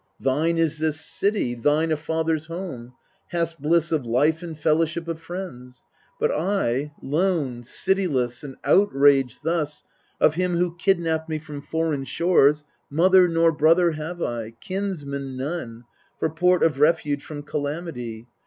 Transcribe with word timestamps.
Thine 0.19 0.57
is 0.57 0.79
this 0.79 0.99
city, 0.99 1.53
thine 1.53 1.91
a 1.91 1.95
father's 1.95 2.47
home; 2.47 2.93
Hast 3.27 3.61
bliss 3.61 3.91
of 3.91 4.03
life 4.03 4.41
and 4.41 4.57
fellowship 4.57 5.07
of 5.07 5.21
friends. 5.21 5.83
But 6.19 6.31
I, 6.31 6.91
lone, 7.03 7.61
cityless, 7.61 8.43
and 8.43 8.55
outraged 8.63 9.43
thus 9.43 9.83
Of 10.19 10.33
him 10.33 10.57
who 10.57 10.75
kidnapped 10.75 11.29
me 11.29 11.37
from 11.37 11.61
foreign 11.61 12.05
shores, 12.05 12.63
Mother 12.89 13.27
nor 13.27 13.51
brother 13.51 13.91
have 13.91 14.23
I, 14.23 14.55
kinsman 14.59 15.37
none, 15.37 15.83
For 16.17 16.31
port 16.31 16.63
of 16.63 16.79
refuge 16.79 17.23
from 17.23 17.43
calamity. 17.43 18.27